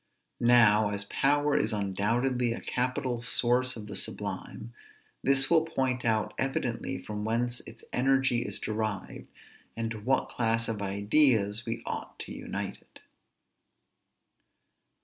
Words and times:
Now, 0.39 0.89
as 0.89 1.03
power 1.11 1.55
is 1.55 1.71
undoubtedly 1.71 2.53
a 2.53 2.59
capital 2.59 3.21
source 3.21 3.75
of 3.75 3.85
the 3.85 3.95
sublime, 3.95 4.73
this 5.21 5.47
will 5.47 5.63
point 5.63 6.03
out 6.05 6.33
evidently 6.39 6.97
from 6.97 7.23
whence 7.23 7.59
its 7.67 7.85
energy 7.93 8.41
is 8.41 8.57
derived, 8.57 9.27
and 9.77 9.91
to 9.91 9.99
what 9.99 10.27
class 10.29 10.67
of 10.67 10.81
ideas 10.81 11.67
we 11.67 11.83
ought 11.85 12.17
to 12.21 12.31
unite 12.31 12.77
it. 12.81 13.01